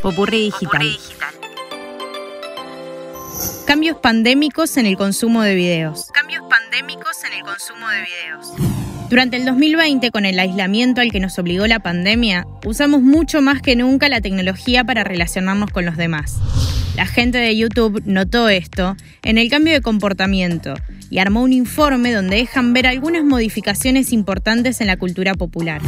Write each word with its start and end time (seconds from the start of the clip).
Popurrí 0.00 0.44
digital. 0.44 0.86
Cambios 3.66 3.98
pandémicos 3.98 4.76
en 4.78 4.86
el 4.86 4.96
consumo 4.96 5.42
de 5.42 5.54
videos. 5.54 6.06
Cambios 6.12 6.44
pandémicos 6.48 7.24
en 7.24 7.34
el 7.34 7.42
consumo 7.42 7.86
de 7.88 8.00
videos. 8.00 8.52
Durante 9.10 9.36
el 9.36 9.44
2020, 9.44 10.10
con 10.10 10.24
el 10.24 10.38
aislamiento 10.38 11.02
al 11.02 11.12
que 11.12 11.20
nos 11.20 11.38
obligó 11.38 11.66
la 11.66 11.80
pandemia, 11.80 12.46
usamos 12.64 13.02
mucho 13.02 13.42
más 13.42 13.60
que 13.60 13.76
nunca 13.76 14.08
la 14.08 14.22
tecnología 14.22 14.84
para 14.84 15.04
relacionarnos 15.04 15.70
con 15.70 15.84
los 15.84 15.98
demás. 15.98 16.38
La 16.96 17.06
gente 17.06 17.38
de 17.38 17.54
YouTube 17.54 18.02
notó 18.06 18.48
esto 18.48 18.96
en 19.22 19.36
el 19.36 19.50
cambio 19.50 19.74
de 19.74 19.82
comportamiento 19.82 20.74
y 21.10 21.18
armó 21.18 21.42
un 21.42 21.52
informe 21.52 22.12
donde 22.12 22.36
dejan 22.36 22.72
ver 22.72 22.86
algunas 22.86 23.24
modificaciones 23.24 24.12
importantes 24.12 24.80
en 24.80 24.86
la 24.86 24.96
cultura 24.96 25.34
popular. 25.34 25.82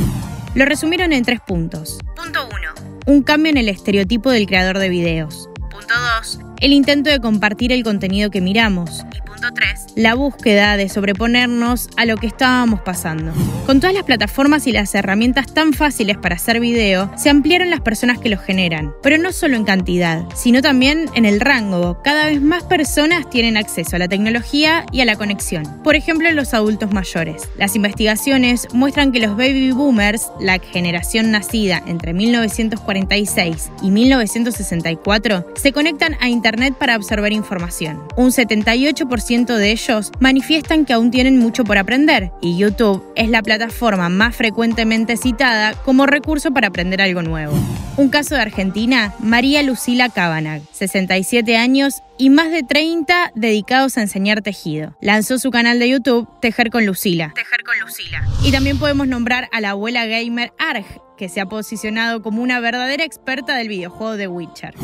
Lo 0.57 0.65
resumieron 0.65 1.13
en 1.13 1.23
tres 1.23 1.41
puntos. 1.47 1.99
Punto 2.17 2.49
1. 2.49 3.15
Un 3.15 3.23
cambio 3.23 3.51
en 3.51 3.59
el 3.59 3.69
estereotipo 3.69 4.31
del 4.31 4.47
creador 4.47 4.79
de 4.79 4.89
videos. 4.89 5.51
Punto 5.71 5.93
2. 6.19 6.39
El 6.63 6.73
intento 6.73 7.11
de 7.11 7.21
compartir 7.21 7.73
el 7.73 7.85
contenido 7.85 8.31
que 8.31 8.41
miramos. 8.41 9.05
Y 9.15 9.21
punto 9.37 9.53
3. 9.55 9.87
La 9.97 10.15
búsqueda 10.15 10.77
de 10.77 10.89
sobreponernos 10.89 11.91
a 11.97 12.07
lo 12.07 12.17
que 12.17 12.27
estábamos 12.27 12.81
pasando. 12.81 13.33
Con 13.67 13.81
todas 13.81 13.95
las 13.95 14.05
plataformas 14.05 14.67
y 14.67 14.73
las 14.73 14.95
herramientas 14.95 15.53
tan 15.53 15.73
fáciles 15.73 16.17
para 16.17 16.37
hacer 16.37 16.61
video, 16.61 17.11
se 17.17 17.31
ampliaron 17.31 17.71
las 17.71 17.81
personas 17.81 18.19
que 18.19 18.29
los 18.29 18.41
generan, 18.41 18.95
pero 19.03 19.19
no 19.19 19.33
solo 19.33 19.57
en 19.57 19.65
cantidad, 19.65 20.25
sino 20.35 20.63
también 20.63 21.11
en 21.15 21.25
el 21.25 21.41
rango. 21.41 22.01
Cada 22.03 22.27
vez 22.27 22.41
más 22.41 22.63
personas 22.65 23.29
tienen 23.29 23.57
acceso 23.57 23.97
a 23.97 23.99
la 23.99 24.09
tecnología 24.09 24.87
y 24.93 25.01
a 25.01 25.05
la 25.05 25.17
conexión. 25.17 25.83
Por 25.83 25.97
ejemplo, 25.97 26.31
los 26.31 26.55
adultos 26.55 26.93
mayores. 26.93 27.49
Las 27.59 27.77
investigaciones 27.77 28.69
muestran 28.73 29.13
que 29.13 29.21
los 29.21 29.37
baby 29.37 29.73
boomers, 29.73 30.31
la 30.41 30.59
generación 30.59 31.31
nacida 31.31 31.83
entre 31.87 32.15
1946 32.15 33.71
y 33.83 33.91
1964, 33.91 35.53
se 35.57 35.73
conectan 35.73 36.17
a 36.21 36.29
Internet 36.29 36.75
para 36.79 36.95
absorber 36.95 37.33
información. 37.33 38.03
Un 38.17 38.31
78% 38.31 39.26
de 39.27 39.73
ellos 39.73 40.13
manifiestan 40.21 40.85
que 40.85 40.93
aún 40.93 41.11
tienen 41.11 41.37
mucho 41.37 41.65
por 41.65 41.79
aprender 41.79 42.31
y 42.41 42.57
YouTube 42.57 43.05
es 43.17 43.29
la 43.29 43.43
plataforma 43.43 44.09
más 44.09 44.37
frecuentemente 44.37 45.17
citada 45.17 45.75
como 45.75 46.07
recurso 46.07 46.53
para 46.53 46.69
aprender 46.69 47.03
algo 47.03 47.23
nuevo. 47.23 47.53
Un 47.97 48.09
caso 48.09 48.37
de 48.37 48.43
Argentina, 48.43 49.15
María 49.19 49.65
Lucila 49.65 50.11
Cabanag, 50.11 50.63
67 50.71 51.57
años 51.57 52.03
y 52.19 52.31
más 52.31 52.53
de 52.53 52.63
30 52.63 53.33
dedicados 53.35 53.99
a 53.99 54.03
enseñar 54.03 54.43
tejido. 54.43 54.97
Lanzó 55.01 55.41
su 55.41 55.51
canal 55.51 55.81
de 55.81 55.89
YouTube 55.89 56.29
Tejer 56.41 56.71
con 56.71 56.87
Lucila. 56.87 57.33
Tejer 57.35 57.65
con 57.65 57.81
Lucila. 57.81 58.25
Y 58.45 58.53
también 58.53 58.79
podemos 58.79 59.09
nombrar 59.09 59.49
a 59.51 59.61
la 59.61 59.71
abuela 59.71 60.07
gamer 60.07 60.53
Arg, 60.57 60.87
que 61.19 61.29
se 61.29 61.41
ha 61.41 61.47
posicionado 61.47 62.23
como 62.23 62.43
una 62.43 62.61
verdadera 62.61 63.03
experta 63.03 63.57
del 63.57 63.69
videojuego 63.69 64.17
de 64.17 64.29
Witcher. 64.29 64.75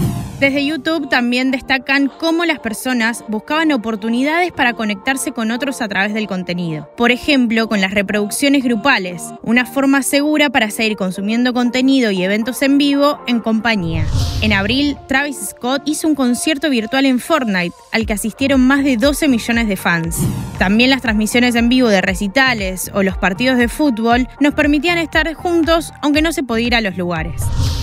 Desde 0.43 0.67
YouTube 0.67 1.09
también 1.09 1.53
destacan 1.53 2.11
cómo 2.19 2.45
las 2.45 2.59
personas 2.59 3.25
buscaban 3.29 3.71
oportunidades 3.71 4.51
para 4.51 4.73
conectarse 4.73 5.31
con 5.31 5.53
otros 5.53 5.81
a 5.81 5.87
través 5.87 6.15
del 6.15 6.27
contenido. 6.27 6.91
Por 6.97 7.13
ejemplo, 7.13 7.69
con 7.69 7.81
las 7.81 7.95
reproducciones 7.95 8.65
grupales, 8.65 9.23
una 9.43 9.67
forma 9.67 10.03
segura 10.03 10.51
para 10.51 10.73
seguir 10.73 10.97
consumiendo 10.97 11.55
contenido 11.55 12.11
y 12.11 12.25
eventos 12.25 12.61
en 12.63 12.77
vivo 12.77 13.21
en 13.29 13.39
compañía. 13.39 14.05
En 14.41 14.53
abril, 14.53 14.97
Travis 15.07 15.51
Scott 15.51 15.83
hizo 15.85 16.09
un 16.09 16.17
concierto 16.17 16.69
virtual 16.71 17.07
en 17.07 17.21
Fortnite, 17.21 17.77
al 17.93 18.05
que 18.05 18.15
asistieron 18.15 18.63
más 18.63 18.83
de 18.83 18.97
12 18.97 19.29
millones 19.29 19.69
de 19.69 19.77
fans. 19.77 20.19
También 20.59 20.91
las 20.91 21.03
transmisiones 21.03 21.55
en 21.55 21.69
vivo 21.69 21.89
de 21.89 22.01
recitales 22.01 22.91
o 22.95 23.03
los 23.03 23.17
partidos 23.17 23.59
de 23.59 23.69
fútbol 23.69 24.29
nos 24.41 24.55
permitían 24.55 24.99
estar 24.99 25.33
juntos 25.35 25.93
aunque 26.03 26.23
no 26.23 26.33
se 26.33 26.43
podía 26.43 26.67
ir 26.67 26.75
a 26.75 26.81
los 26.81 26.97
lugares. 26.97 27.43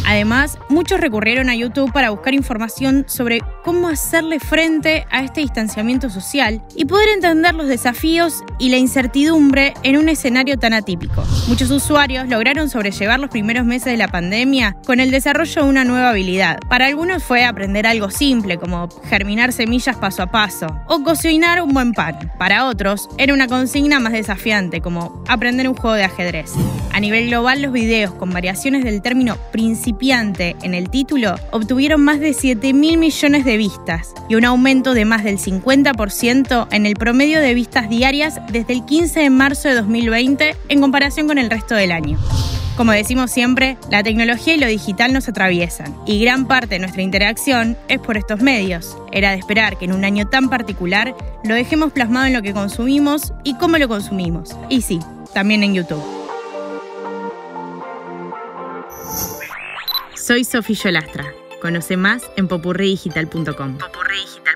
Además, 0.09 0.57
muchos 0.69 0.99
recurrieron 0.99 1.49
a 1.49 1.55
YouTube 1.55 1.91
para 1.93 2.09
buscar 2.09 2.33
información 2.33 3.05
sobre 3.07 3.41
cómo 3.63 3.89
hacerle 3.89 4.39
frente 4.39 5.05
a 5.11 5.23
este 5.23 5.41
distanciamiento 5.41 6.09
social 6.09 6.63
y 6.75 6.85
poder 6.85 7.09
entender 7.09 7.53
los 7.53 7.67
desafíos 7.67 8.43
y 8.57 8.69
la 8.69 8.77
incertidumbre 8.77 9.75
en 9.83 9.97
un 9.97 10.09
escenario 10.09 10.57
tan 10.57 10.73
atípico. 10.73 11.23
Muchos 11.47 11.69
usuarios 11.69 12.27
lograron 12.27 12.69
sobrellevar 12.69 13.19
los 13.19 13.29
primeros 13.29 13.65
meses 13.65 13.85
de 13.85 13.97
la 13.97 14.07
pandemia 14.07 14.75
con 14.85 14.99
el 14.99 15.11
desarrollo 15.11 15.63
de 15.63 15.69
una 15.69 15.83
nueva 15.83 16.09
habilidad. 16.09 16.57
Para 16.69 16.87
algunos 16.87 17.23
fue 17.23 17.45
aprender 17.45 17.85
algo 17.85 18.09
simple 18.09 18.57
como 18.57 18.89
germinar 19.09 19.53
semillas 19.53 19.95
paso 19.97 20.23
a 20.23 20.31
paso 20.31 20.67
o 20.87 21.03
cocinar 21.03 21.61
un 21.61 21.71
buen 21.71 21.93
pan. 21.93 22.31
Para 22.39 22.58
otros 22.67 23.09
era 23.17 23.33
una 23.33 23.47
consigna 23.47 23.99
más 23.99 24.13
desafiante 24.13 24.81
como 24.81 25.23
aprender 25.27 25.69
un 25.69 25.75
juego 25.75 25.95
de 25.95 26.03
ajedrez. 26.03 26.53
A 26.91 26.99
nivel 26.99 27.27
global, 27.27 27.61
los 27.61 27.71
videos 27.71 28.13
con 28.13 28.31
variaciones 28.31 28.83
del 28.83 29.01
término 29.01 29.37
principiante 29.51 30.55
en 30.63 30.73
el 30.73 30.89
título 30.89 31.35
obtuvieron 31.51 32.01
más 32.01 32.19
de 32.19 32.33
7 32.33 32.73
mil 32.73 32.97
millones 32.97 33.45
de 33.45 33.57
vistas 33.57 34.13
y 34.27 34.35
un 34.35 34.45
aumento 34.45 34.93
de 34.93 35.05
más 35.05 35.23
del 35.23 35.37
50% 35.37 36.67
en 36.71 36.85
el 36.85 36.95
promedio 36.95 37.39
de 37.39 37.53
vistas 37.53 37.89
diarias 37.89 38.39
desde 38.51 38.73
el 38.73 38.85
15 38.85 39.19
de 39.19 39.29
marzo 39.29 39.69
de 39.69 39.75
2020 39.75 40.55
en 40.67 40.81
comparación 40.81 41.27
con 41.27 41.37
el 41.37 41.49
resto 41.49 41.75
del 41.75 41.91
año. 41.91 42.19
Como 42.79 42.93
decimos 42.93 43.29
siempre, 43.29 43.77
la 43.91 44.03
tecnología 44.03 44.55
y 44.55 44.57
lo 44.57 44.65
digital 44.65 45.11
nos 45.11 45.27
atraviesan 45.27 45.93
y 46.05 46.23
gran 46.23 46.47
parte 46.47 46.75
de 46.75 46.79
nuestra 46.79 47.01
interacción 47.01 47.77
es 47.89 47.99
por 47.99 48.15
estos 48.15 48.39
medios. 48.39 48.97
Era 49.11 49.31
de 49.31 49.37
esperar 49.37 49.77
que 49.77 49.83
en 49.83 49.91
un 49.91 50.05
año 50.05 50.29
tan 50.29 50.49
particular 50.49 51.13
lo 51.43 51.55
dejemos 51.55 51.91
plasmado 51.91 52.27
en 52.27 52.31
lo 52.31 52.41
que 52.41 52.53
consumimos 52.53 53.33
y 53.43 53.55
cómo 53.55 53.77
lo 53.79 53.89
consumimos. 53.89 54.55
Y 54.69 54.81
sí, 54.81 54.99
también 55.33 55.63
en 55.63 55.73
YouTube. 55.73 56.01
Soy 60.15 60.45
Sofía 60.45 60.77
Yolastra. 60.85 61.25
Conoce 61.61 61.97
más 61.97 62.23
en 62.37 62.47
popurridigital.com. 62.47 63.77
Popurridigital. 63.77 64.48